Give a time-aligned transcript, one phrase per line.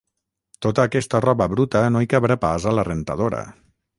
[0.65, 3.45] Tota aquesta roba bruta no hi cabrà pas a la rentadora